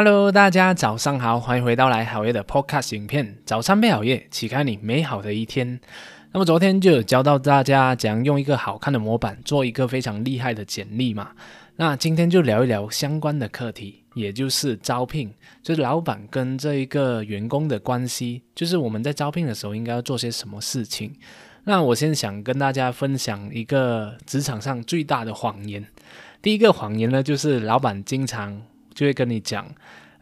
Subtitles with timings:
[0.00, 3.36] Hello，大家早上好，欢迎回到来好夜的 Podcast 影片。
[3.44, 5.80] 早餐配好夜，启开你美好的一天。
[6.30, 11.32] 那么昨天就有教到大家怎样用一个好看的模板做一个非常厉害的简历嘛。
[11.74, 15.34] 那今天就聊一聊相关的课题，也就是招聘，
[15.64, 21.12] 就是老板跟这一个员工的关系，就是我们在招聘的时候应该要做些什么事情。
[21.64, 25.84] 那我先想跟大家分享一个职场上最大的谎言。
[26.40, 28.62] 第一个谎言呢，就是老板经常
[28.98, 29.64] 就会跟你讲，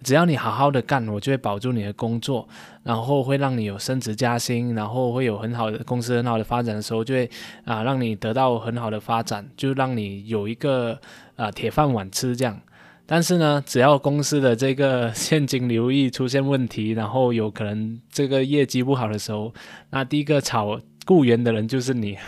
[0.02, 2.46] 只要你好好的干，我就会保住你的工作，
[2.82, 7.30] 然后会让你有升职加薪，然后会有很好的公司很好的发展的时候，就会
[7.64, 11.00] 啊让你得到很好的发展，就让你有一个
[11.36, 12.60] 啊铁饭碗吃这样。
[13.06, 19.54] 但是呢，只要公司的这个现金流一出现问题，然后有可能这个业绩不好的时候，
[19.88, 20.78] 那第一个炒。
[21.06, 22.18] 雇员的人就是你，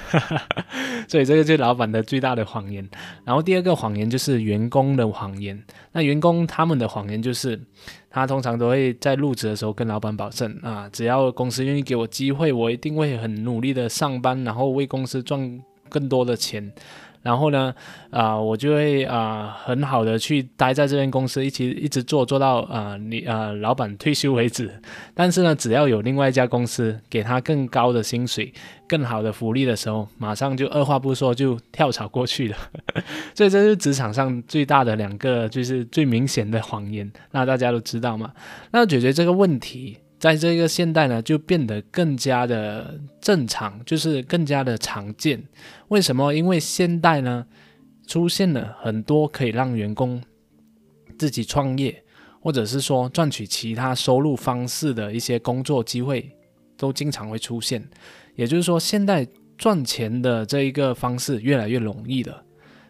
[1.08, 2.88] 所以这个就是老板的最大的谎言。
[3.24, 5.60] 然后第二个谎言就是员工的谎言。
[5.92, 7.60] 那员工他们的谎言就是，
[8.08, 16.72] 他通常都会在入职的时候跟老板保证啊，只要公司愿意给我机会，我一定会很努力的上班，然后为公司赚更多的钱。
[17.28, 17.74] 然后呢，
[18.08, 24.72] 啊，我就会啊很好的去待在这间公司，一起一直做做到啊你啊老板退休为止。
[25.12, 28.50] 但是呢，只要有另外一家公司给他更高的薪水、
[28.88, 32.56] 更好的福利的时候，马上就二话不说就跳槽过去了。
[33.36, 37.12] 所以这是职场上最大的两个，就是最明显的谎言。
[37.32, 38.32] 那大家都知道嘛？
[38.70, 39.98] 那解决这个问题。
[40.18, 45.42] 在这个现代呢，就变得更加的正常，就是更加的常见。
[45.88, 46.34] 为什么？
[46.34, 47.46] 因为现代呢，
[48.06, 50.20] 出现了很多可以让员工
[51.16, 52.02] 自己创业，
[52.40, 56.28] 或者是说赚取其他收入方式的一些工作机会，
[56.76, 57.88] 都经常会出现。
[58.34, 59.24] 也就是说，现代
[59.56, 62.42] 赚钱的这一个方式越来越容易了。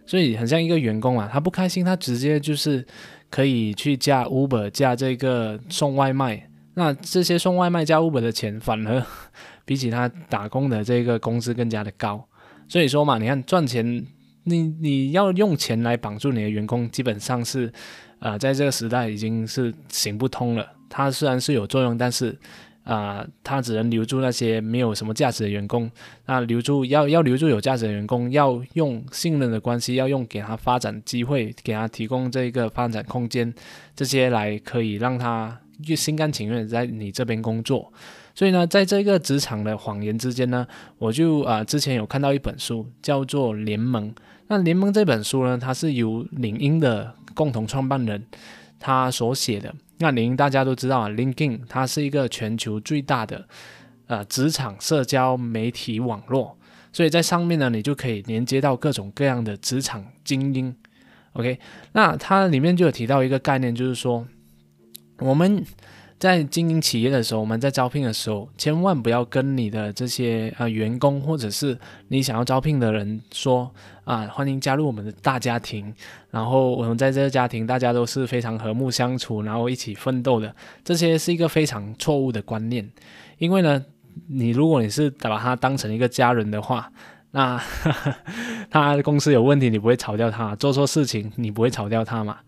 [0.07, 2.87] 所以，很像一个员工啊，他不开心，他直接就是
[3.29, 6.48] 可以去加 Uber，加这个送外卖。
[6.79, 9.05] 那这些送外卖加 Uber 的钱，反而
[9.67, 12.25] 比起他打工的这个工资更加的高。
[12.69, 14.07] 所以说嘛，你看赚钱，
[14.45, 17.73] 你你要用钱来绑住你的员工，基本上是，
[18.21, 20.65] 呃，在这个时代已经是行不通了。
[20.89, 22.39] 它虽然是有作用，但是
[22.85, 25.91] 啊，它只能留住那些没有什么价值的员工。
[26.27, 33.53] 那留住要要留住有价值的员工，要用信任的关系，要用给他发展机会，给他提供这个发展空间，
[33.97, 35.59] 这些来可以让他。
[35.83, 37.93] 就心甘情愿在你这边工作，
[38.35, 40.67] 所以呢，在这个职场的谎言之间呢，
[40.99, 44.11] 我就啊之前有看到一本书叫做《联盟》。
[44.49, 48.27] 那《联盟》这本书呢，它是由领英的共同创办人
[48.81, 49.73] 他所写的。
[49.99, 53.47] 那领英大家都知道啊，LinkedIn 它是一个全球最大的
[54.07, 56.57] 呃职场社交媒体网络，
[56.93, 60.75] 所以在上面呢，你就可以连接到各种各样的职场精英。
[61.35, 61.61] OK，
[61.93, 64.27] 那它里面就有提到一个概念，就是说。
[65.19, 65.65] 我们
[66.19, 73.73] 在经营企业的时候，我们在招聘的时候，千万不要跟你的这些呃员工或者是你想要招聘的人说
[74.05, 75.95] 啊，欢迎加入我们的大家庭。
[76.31, 80.55] 然后我们在这个家庭，大家都是非常和睦相处，然后一起奋斗的。
[80.85, 82.89] 这些是一个非常错误的观念，
[83.39, 83.85] 因为呢，
[84.27, 86.91] 你如果你是把他当成一个家人的话，
[87.31, 87.61] 那
[88.71, 92.39] 他公司有问题，你不会炒掉他；做错事情，你不会炒掉他嘛，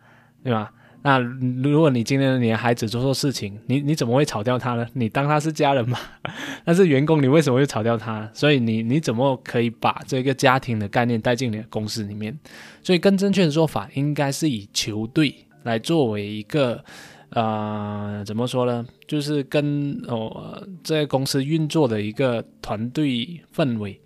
[0.42, 0.72] 对吧？
[1.02, 4.86] 那如果你今天你的孩子做错事情，你你怎么会炒掉他呢？
[4.92, 5.98] 你当他是家人吗？
[6.66, 8.30] 那是员工，你为什么会炒掉他？
[8.34, 12.38] 所以你你怎么可以把这个家庭的概念带进你的公司里面？
[12.82, 16.84] 所以更正确的做法应该是以球队来作为一个
[17.30, 18.86] 呃怎么说呢？
[19.06, 23.98] 就是跟哦这个公司运作的一个团队氛围，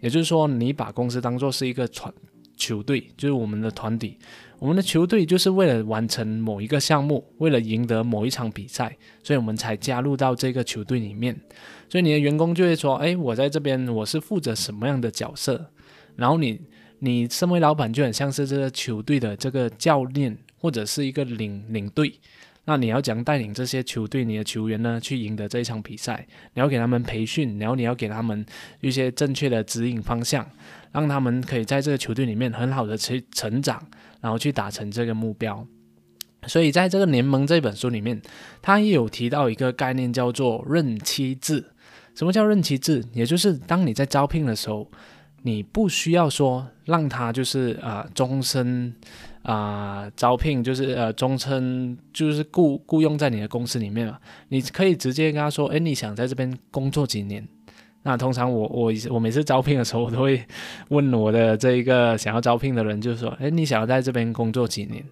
[0.00, 2.12] 也就是说你把公司当做是一个团
[2.62, 4.16] 球队，就是我们的团体。
[4.60, 11.34] 我们的球队就是为了完成某一个项目，为了赢得某一场比赛，所以我们才加入到这个球队里面。
[11.88, 15.72] 所以你的员工就会说：“哎，我在这边我是负责什么样的角色？”
[16.14, 16.60] 然后你，
[17.00, 22.14] 你身为老板就很像是这个球队的这个教练或者是一个领领队。
[22.64, 26.26] 那你要怎样带领这些球队、你的球员呢，去赢得这一场比赛？
[26.54, 28.44] 你要给他们培训，然后你要给他们
[28.80, 30.48] 一些正确的指引方向，
[30.92, 33.82] 让他们可以在这个球队里面很好的去成长。
[34.22, 35.66] 然后去达成这个目标，
[36.46, 38.22] 所以在这个联盟这本书里面，
[38.62, 41.64] 他也有提到一个概念，叫做任期制。
[42.14, 43.04] 什么叫任期制？
[43.12, 44.88] 也就是当你在招聘的时候，
[45.42, 48.94] 你不需要说让他就是啊终身
[49.42, 54.18] 啊招聘，就是呃终身就是雇雇佣在你的公司里面嘛。
[54.48, 57.46] 你可以直接跟他说，哎，你想在这边工作几年？
[58.04, 60.44] 那通常我我我每次招聘的时候，我都会
[60.88, 65.04] 问我的这一个想要招聘的人，就是说，哎，你想要在这边工作几年？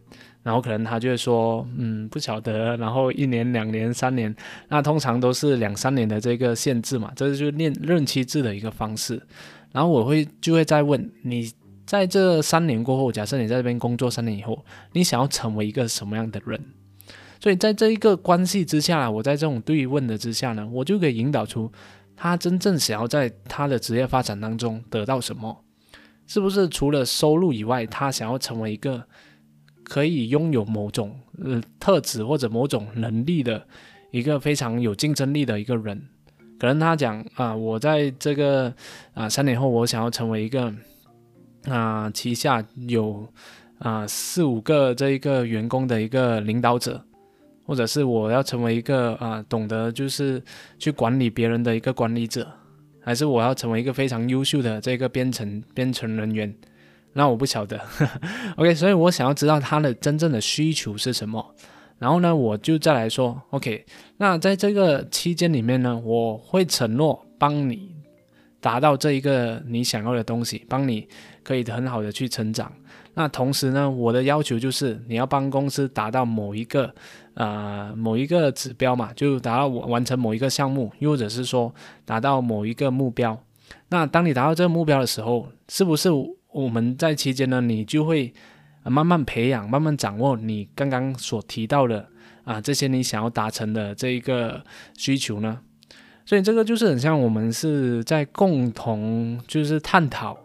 [0.42, 4.34] 然后可能他就会说，嗯，不晓得，然后一年、两年、三年，
[4.68, 9.22] 那通常都是两三年的这个限制嘛，这就是任任期制的一个方式。
[9.70, 11.48] 然后我会就会再问你，
[11.90, 16.64] 在这三年过后，假设你在这边工作三年以后，你想要成为一个什么样的人？
[17.40, 21.72] 所以在这一个关系之下，我在这种对问的之下呢，我就可以引导出
[22.14, 25.64] 他真正想要在他的职业发展当中得到什么，
[26.28, 29.02] 是不是除了收入以外，他想要成为一个。
[29.82, 33.66] 可以拥有某种呃特质或者某种能力的
[34.12, 36.00] 一个非常有竞争力的一个人，
[36.60, 38.72] 可能他讲啊，我在这个
[39.14, 40.72] 啊三年后，我想要成为一个
[41.66, 43.26] 啊旗下有
[43.78, 47.02] 啊四五个这一个员工的一个领导者，
[47.66, 50.42] 或者是我要成为一个啊懂得就是
[50.78, 52.50] 去管理别人的一个管理者，
[53.02, 56.54] 还是我要成为一个非常优秀的这个编程编程人员。
[57.12, 57.80] 那我不晓得，
[58.56, 61.54] OK，所以我想要知道他的真正的需求是什么，
[61.98, 63.84] 然后呢，我就再来说，OK，
[64.18, 67.96] 那在这个期间里面呢，我会承诺帮你
[68.60, 71.08] 达到这一个你想要的东西，帮你
[71.50, 72.72] 可以很好的去成长。
[73.14, 76.94] 那同时呢，我的要求就是你要帮公司达到某一个
[77.34, 81.74] 呃某一个指标嘛，就达到完成某一个项目，又或者是说
[82.04, 83.36] 达到某一个目标。
[83.88, 86.08] 那当你达到这个目标的时候，是不是？
[86.52, 88.32] 我们在期间呢，你就会
[88.84, 92.06] 慢慢培养、慢慢掌握你刚刚所提到的
[92.44, 94.62] 啊这些你想要达成的这一个
[94.96, 95.58] 需求呢。
[96.24, 100.38] 所以这个就是很像我们是在共同就是探讨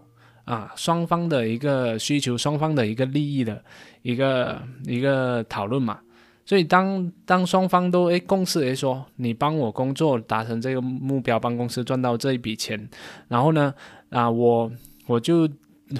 [0.45, 3.61] 啊双方的一个需求、双方的一个利益的
[4.01, 5.99] 一个一个讨论嘛。
[6.45, 12.87] 所以当当双方都诶共识诶说你帮我工作达成这个目标，帮公司赚到这一笔钱，
[13.27, 13.73] 然后呢
[14.09, 14.71] 啊我
[15.07, 15.49] 我就。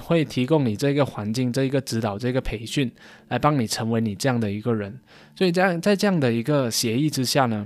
[0.02, 2.90] 会提供你这个环境、这一个指导、这个培训，
[3.28, 4.92] 来帮你成为你这样的一个人。
[5.36, 7.64] 所以，这样在这样的一个协议之下呢，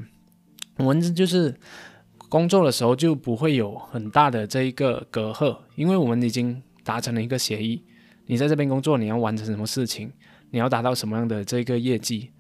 [0.77, 1.55] 我们就是
[2.29, 7.83] 工作的时候就不会有很大的这一个隔阂，因为我们已经达成了一个协议。
[8.27, 10.13] 你在这边工作，你要完成什么事情，
[10.51, 12.31] 你要达到什么样的这个业绩，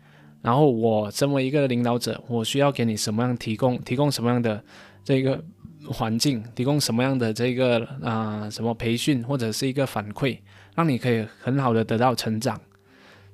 [0.42, 4.62] 然后我身为一个领导者，我需要给你什么样提供、提供什么样的
[5.04, 5.42] 这个。
[5.88, 10.38] 环境提供什么样的这个啊什么培训或者是一个反馈，
[10.76, 12.60] 让你可以很好的得到成长，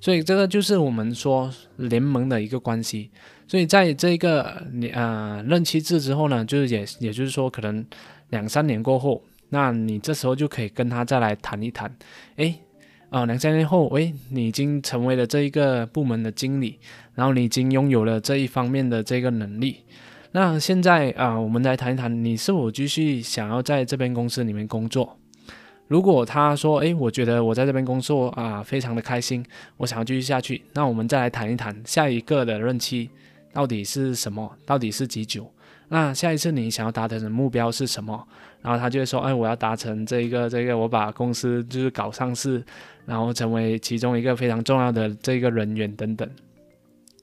[0.01, 3.11] 所以这个就是我们说联盟的一个关系。
[3.49, 7.85] 所以在这个你啊任期制之后呢，就是也也就是说可能
[8.31, 11.95] 两三年过后，那你这时候就可以跟他再来谈一谈，
[12.37, 12.59] 诶，
[13.11, 16.79] 啊两三年后，诶，你已经成为了这一个部门的经理，
[17.15, 19.85] 然后你已经拥有了这一方面的这个能力。
[20.33, 25.17] 那现在啊，我们来谈一谈，你是否继续想要在这边公司里面工作？
[25.87, 29.45] 如果他说，诶，我觉得我在这边工作啊，非常的开心，
[29.77, 33.09] 我想要继续下去，那我们再来谈一谈下一个的任期
[33.53, 35.49] 到底是什么，到底是几久？
[35.89, 38.27] 那下一次你想要达成的目标是什么？
[38.63, 42.63] 然后他就会说，哎，我要达成这一个这个，我把公司就是搞上市，
[43.05, 46.29] 然后成为其中一个非常重要的这个人员等等。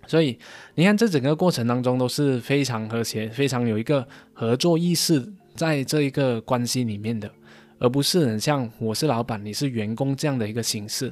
[0.06, 0.38] 所以
[0.76, 5.26] 你看，这整个过程当中都是非常和谐、非常有一个合作意识
[5.56, 7.32] 在这一个关系里面的，
[7.80, 11.12] 而不是很像我是老板，你是员工这样的一个形式。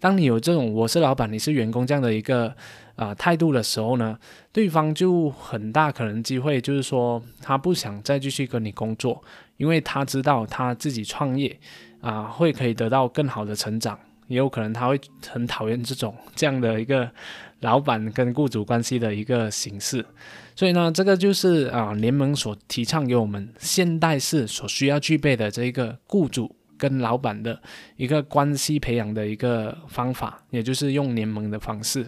[0.00, 2.52] 当你有这种我是老板，你是员工这样的一个
[2.96, 4.18] 啊态度的时候呢，
[4.52, 9.22] 对方就很大可能机会就是说他不想再继续跟你工作，
[9.56, 11.58] 因为他知道他自己创业
[12.00, 13.98] 啊会可以得到更好的成长。
[14.28, 17.10] 也有可能他会很讨厌这种这样的一个
[17.60, 20.02] 老板跟雇主关系的一个形式，
[20.56, 27.60] 所以呢，这个就是啊联盟所提倡给我们现代式所需要具备的这一个雇主跟老板的
[27.96, 32.06] 一个关系培养的一个方法，也就是用联盟的方式。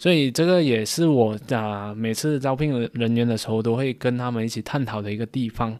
[0.00, 5.78] 所以这个也是我啊每次招聘人员的时候都会跟他们一起探讨的一个地方。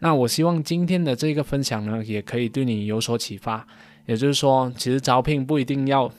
[0.00, 3.66] 那我希望今天的这个分享呢，也可以对你有所启发。
[4.04, 6.12] 也就是说，其实招聘不一定要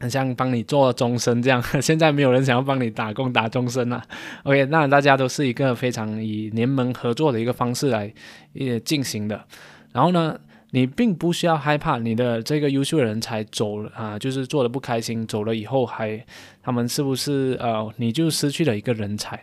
[0.00, 1.62] 很像帮你做终身这样。
[1.80, 4.02] 现在没有人想要帮你打工打终身了。
[4.42, 8.12] OK，那大家都是一个非常以联盟合作的一个方式来
[8.52, 9.44] 也进行的。
[9.92, 10.36] 然后呢，
[10.74, 16.26] 你并不需要害怕你的这个优秀人才走了啊，就是做的不开心，走了以后还
[16.60, 19.40] 他们是不是呃，你就失去了一个人才？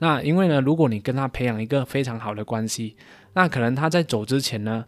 [0.00, 2.96] 那因为呢，如果你跟他培养一个非常好的关系，
[3.34, 4.84] 那可能他在走之前呢。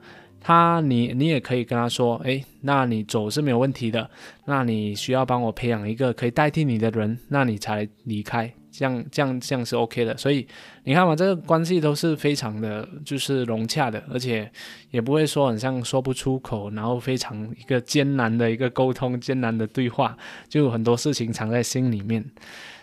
[0.47, 4.09] 他，你你也可以跟他说，诶，那你走是没有问题的，
[4.45, 10.17] 那你需要帮我培养一个可以代替你的人，那你才离开，这样这样这样是 OK 的。
[10.17, 10.47] 所以
[10.85, 14.49] 你看嘛，这个关系都是非常的，就是融洽的，而且
[14.93, 20.17] 也不会说很像说不出口，然后非常一个艰难的一个沟通，艰难的对话，
[20.49, 22.25] 就很多事情藏在心里面。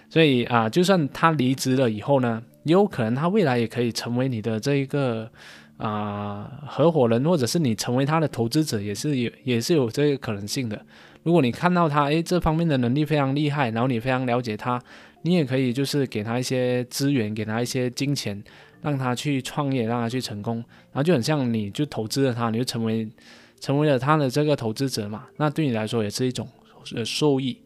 [0.10, 5.32] 所以啊，就算他离职了以后呢，也有可能他未来也可以成为你的这一个。
[5.84, 10.86] 啊，合伙人或者是你成为他的投资者，也是有也是有这个可能性的。
[11.24, 14.82] 如果你看到他，诶这方面的能力非常厉害，然后你非常了解他，
[15.24, 18.42] 你也可以就是给他一些资源，给他一些金钱，
[18.82, 20.56] 让他去创业，让他去成功。
[20.94, 23.10] 然后就很像你就投资了他，你就成为
[23.60, 26.48] 成为了他的这个投资者嘛，那对你来说也是一种
[26.96, 27.58] 呃受益。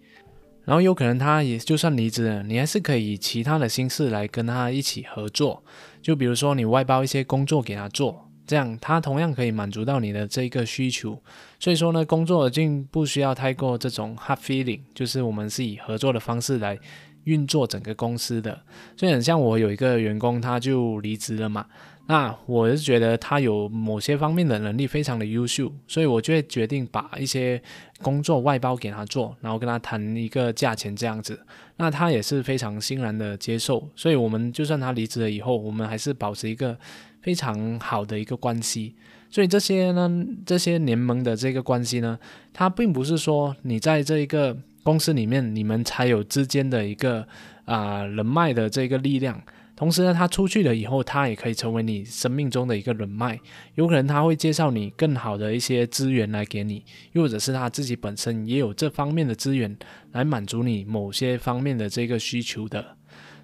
[0.67, 5.63] 然后有可能他也就算离职了，你还是可以以其他的心事来跟他一起合作。
[6.01, 11.17] 就比如说你外包一些工作给他做，这样他同样可以满足到你的这个需求。
[11.57, 16.77] 所以说呢，工作并不需要太过这种 hard feeling，就是我们是以合作的方式来
[17.23, 18.61] 运作整个公司的。
[18.97, 21.65] 所以很像我有一个员工，他就离职了嘛。
[22.09, 27.61] 那我是觉得他有某些方面的能力非常的优秀，所以我就会决定把一些
[28.01, 31.37] 工作外包给他做，然后跟他谈一个价钱这样子。
[31.75, 36.77] 那他也是非常欣然的接受，所以我们就算他离职了以后，我们还是保持一个
[37.21, 38.95] 非常好的一个关系。
[39.29, 40.09] 所以这些呢，
[40.45, 42.17] 这些联盟的这个关系呢，
[42.53, 47.27] 它并不是说你在这一个公司里面，你们才有之间的一个
[47.65, 49.41] 啊人脉的这个力量。
[49.77, 53.39] 同时呢，他出去了以后，他也可以成为你生命中的一个人脉，
[53.75, 59.77] 有可能他会介绍你更好的一些资源来给你，又或者是他自己本身也有这方面的资源
[60.11, 62.83] 来满足你某些方面的这个需求的。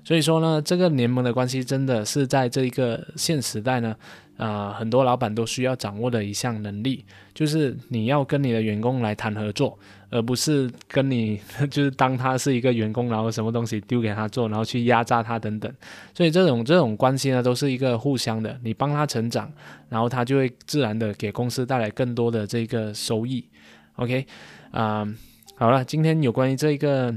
[0.04, 3.96] 所以说呢，这个联盟的关系真的是在这一个现时代呢。
[4.36, 9.78] 啊，很多老板都需要掌握的一项能力，就是你要跟你的员工来谈合作，
[10.14, 11.42] 而不是跟你
[11.72, 15.74] 就是当他是一个员工，然后什么东西丢给他做，然后去压榨他等等。
[16.14, 19.52] 所以这种这种关系呢，都是一个互相的，你帮他成长，
[19.90, 23.44] 然后他就会自然的给公司带来更多的这个收益。
[23.96, 24.28] OK，
[24.70, 25.08] 啊，
[25.56, 27.14] 好了，今天有关于这个。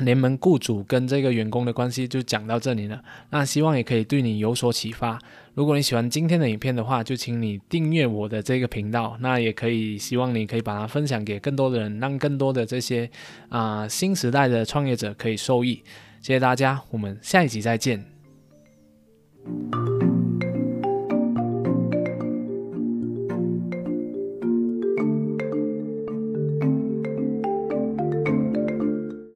[0.00, 5.18] 联盟雇主跟这个员工的关系就讲到这里了，那希望也可以对你有所启发。
[5.54, 13.10] 如果你喜欢今天的影片的话，就请你订阅我的这个频道，那也可以希望你可以把它分享给更多的人，让更多的这些
[13.48, 15.82] 啊新时代的创业者可以受益。
[16.20, 18.04] 谢谢大家，我们下一集再见。